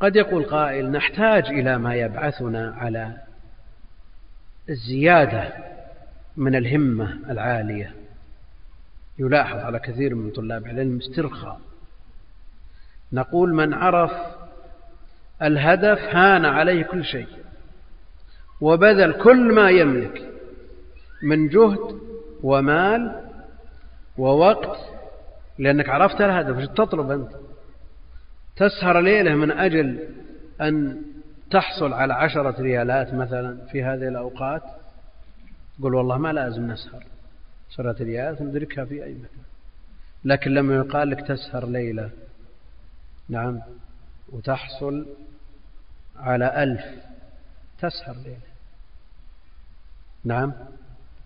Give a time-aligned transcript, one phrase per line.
[0.00, 3.16] قد يقول قائل نحتاج إلى ما يبعثنا على
[4.68, 5.52] الزيادة
[6.36, 7.94] من الهمة العالية.
[9.18, 11.60] يلاحظ على كثير من طلاب العلم استرخاء.
[13.12, 14.12] نقول من عرف
[15.42, 17.28] الهدف هان عليه كل شيء
[18.60, 20.22] وبذل كل ما يملك
[21.22, 22.00] من جهد
[22.42, 23.30] ومال
[24.18, 24.78] ووقت
[25.58, 27.30] لأنك عرفت الهدف وش تطلب أنت؟
[28.60, 30.08] تسهر ليلة من أجل
[30.60, 31.02] أن
[31.50, 34.62] تحصل على عشرة ريالات مثلا في هذه الأوقات؟
[35.82, 37.04] قل والله ما لازم نسهر.
[37.70, 39.44] عشرة ريالات ندركها في أي مكان.
[40.24, 42.10] لكن لما يقال لك تسهر ليلة
[43.28, 43.60] نعم
[44.28, 45.06] وتحصل
[46.16, 46.84] على ألف
[47.78, 48.50] تسهر ليلة.
[50.24, 50.52] نعم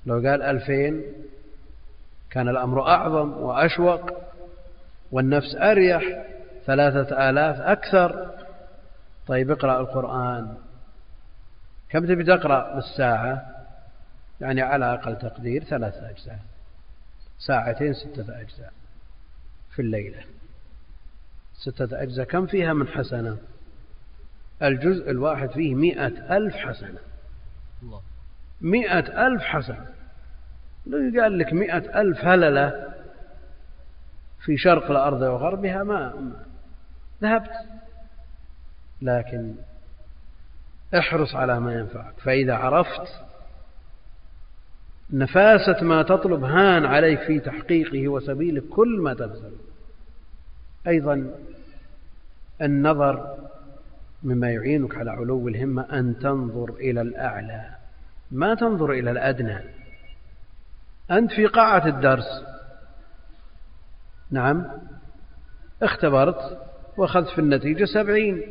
[0.07, 1.03] لو قال ألفين
[2.31, 4.11] كان الأمر أعظم وأشوق
[5.13, 6.25] والنفس أريح
[6.67, 8.31] ثلاثة آلاف أكثر.
[9.27, 10.57] طيب اقرأ القرآن.
[11.89, 13.47] كم تبي تقرأ بالساعة؟
[14.41, 16.39] يعني على أقل تقدير ثلاثة أجزاء.
[17.39, 18.73] ساعتين ستة أجزاء
[19.71, 20.23] في الليلة.
[21.55, 22.27] ستة أجزاء.
[22.27, 23.37] كم فيها من حسنة؟
[24.63, 26.99] الجزء الواحد فيه مئة ألف حسنة.
[28.61, 29.87] مئة ألف حسنة.
[30.87, 32.95] لو قال لك مئة ألف هللة
[34.45, 36.33] في شرق الأرض وغربها ما
[37.25, 37.51] ذهبت.
[39.03, 39.55] لكن
[40.99, 42.15] احرص على ما ينفعك.
[42.19, 43.09] فإذا عرفت
[45.11, 49.57] نفاسة ما تطلب هان عليك في تحقيقه وسبيله كل ما تبذل
[50.87, 51.31] أيضا
[52.63, 53.37] النظر
[54.23, 57.71] مما يعينك على علو الهمة أن تنظر إلى الأعلى.
[58.31, 59.59] ما تنظر إلى الأدنى.
[61.11, 62.45] أنت في قاعة الدرس.
[64.31, 64.67] نعم.
[65.83, 66.74] اختبرت.
[66.97, 68.43] وأخذت في النتيجة سبعين.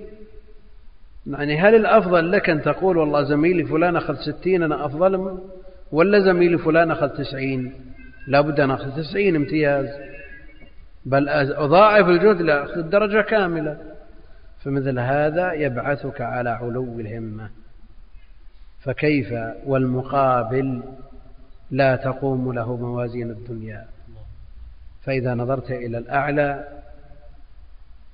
[1.28, 5.40] يعني هل الأفضل لك أن تقول والله زميلي فلان أخذ ستين أنا أفضل منه
[5.92, 7.74] ولا زميلي فلان أخذ تسعين؟
[8.28, 9.88] لابد أن أخذ تسعين امتياز.
[11.06, 13.78] بل أضاعف الجهد لأخذ الدرجة كاملة.
[14.64, 17.50] فمثل هذا يبعثك على علو الهمة.
[18.82, 19.34] فكيف
[19.66, 20.84] والمقابل
[21.72, 23.86] لا تقوم له موازين الدنيا؟
[25.04, 26.68] فإذا نظرت إلى الأعلى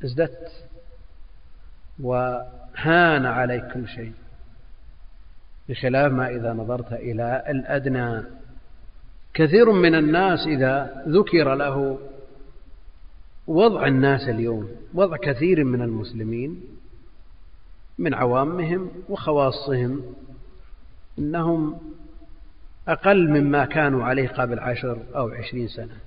[0.04, 0.52] ازددت.
[2.00, 4.14] وهان عليك كل شيء
[5.70, 8.24] بخلاف ما إذا نظرت إلى الأدنى.
[9.34, 12.00] كثير من الناس إذا ذكر له
[13.48, 16.64] وضع الناس اليوم وضع كثير من المسلمين
[17.98, 20.02] من عوامهم وخواصهم
[21.20, 21.78] إنهم
[22.88, 25.98] أقل مما كانوا عليه قبل عشر أو عشرين سنة.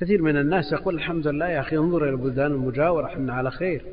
[0.00, 3.84] كثير من الناس يقول الحمد لله يا أخي انظر إلى البلدان المجاورة إحنا على خير.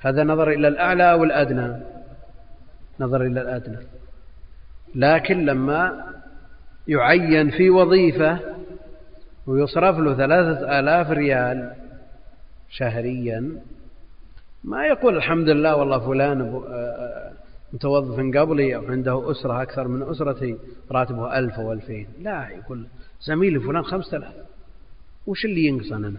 [0.00, 1.76] هذا نظر إلى الأعلى أو الادنى
[3.00, 3.78] نظر إلى الأدنى.
[4.94, 6.04] لكن لما
[6.88, 8.38] يعين في وظيفة
[9.46, 11.72] ويصرف له ثلاثة آلاف ريال
[12.70, 13.60] شهريا
[14.64, 17.32] ما يقول الحمد لله والله فلان آه، آه،
[17.72, 20.56] متوظف قبلي أو عنده أسرة أكثر من أسرتي
[20.90, 22.86] راتبه ألف أو ألفين لا يقول
[23.20, 24.51] زميلي فلان خمسة آلاف.
[25.26, 26.14] وش اللي ينقصنا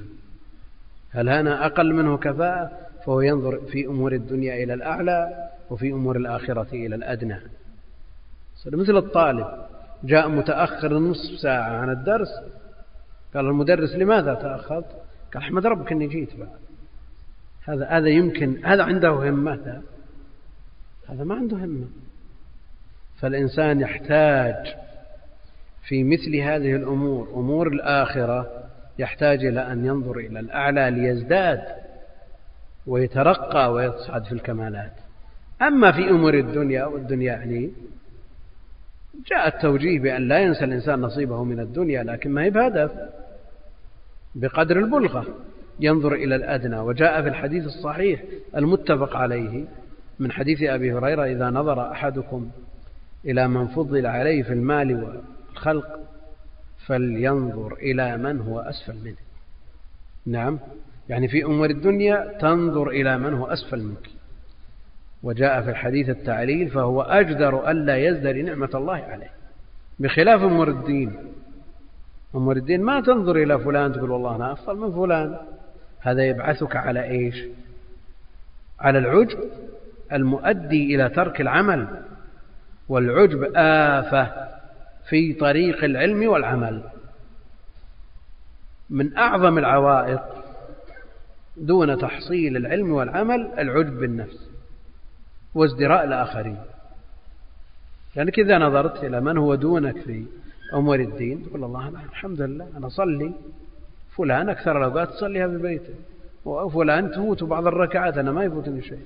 [1.11, 2.71] هل أنا أقل منه كفاءة؟
[3.05, 7.39] فهو ينظر في أمور الدنيا إلى الأعلى وفي أمور الآخرة إلى الأدنى.
[8.65, 9.47] مثل الطالب
[10.03, 12.29] جاء متأخر نصف ساعة عن الدرس
[13.33, 14.85] قال المدرس لماذا تأخرت؟
[15.33, 16.49] قال أحمد ربك إني جيت بعد.
[17.63, 19.81] هذا هذا يمكن هذا عنده همة
[21.09, 21.87] هذا ما عنده همة.
[23.19, 24.75] فالإنسان يحتاج
[25.87, 28.62] في مثل هذه الأمور أمور الآخرة
[28.99, 31.61] يحتاج إلى أن ينظر إلى الأعلى ليزداد
[32.87, 34.91] ويترقى ويصعد في الكمالات.
[35.61, 37.71] أما في أمور الدنيا والدنيا يعني
[39.31, 42.91] جاء التوجيه بأن لا ينسى الإنسان نصيبه من الدنيا لكن ما هي بهدف؟
[44.35, 45.25] بقدر البلغة.
[45.79, 46.79] ينظر إلى الأدنى.
[46.79, 48.23] وجاء في الحديث الصحيح
[48.55, 49.65] المتفق عليه
[50.19, 52.49] من حديث أبي هريرة إذا نظر أحدكم
[53.25, 55.99] إلى من فضل عليه في المال والخلق
[56.85, 59.15] فلينظر إلى من هو أسفل منه
[60.25, 60.59] نعم.
[61.09, 64.09] يعني في أمور الدنيا تنظر إلى من هو أسفل منك.
[65.23, 69.29] وجاء في الحديث التعليل فهو أجدر ألا يزدري نعمة الله عليه.
[69.99, 71.15] بخلاف أمور الدين.
[72.35, 75.37] أمور الدين ما تنظر إلى فلان تقول والله أنا أفضل من فلان.
[75.99, 77.43] هذا يبعثك على إيش؟
[78.79, 79.39] على العجب
[80.13, 81.87] المؤدي إلى ترك العمل.
[82.89, 84.53] والعجب آفة.
[85.09, 86.83] في طريق العلم والعمل.
[88.89, 90.21] من أعظم العوائق
[91.57, 94.49] دون تحصيل العلم والعمل العجب بالنفس
[95.55, 96.57] وازدراء الآخرين.
[98.15, 100.25] لأنك إذا نظرت إلى من هو دونك في
[100.73, 101.45] أمور الدين.
[101.45, 103.31] تقول الله أنا الحمد لله أنا أصلي
[104.15, 105.93] فلان أكثر الأوقات تصليها في بيته.
[106.45, 109.05] وفلان تفوت بعض الركعات أنا ما يفوتني شيء.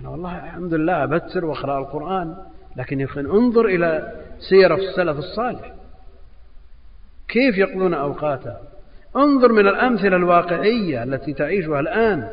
[0.00, 2.36] أنا والله الحمد لله أبتر وأقرأ القرآن
[2.76, 4.12] لكن يا أخي أنظر إلى
[4.48, 5.74] سيرة السلف الصالح.
[7.28, 8.56] كيف يقضون أوقاته
[9.16, 12.28] انظر من الأمثلة الواقعية التي تعيشها الآن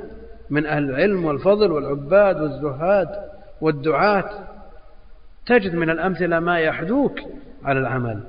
[0.49, 3.09] من أهل العلم والفضل والعباد والزهاد
[3.61, 4.29] والدعاة.
[5.45, 7.19] تجد من الأمثلة ما يحدوك
[7.63, 8.23] على العمل.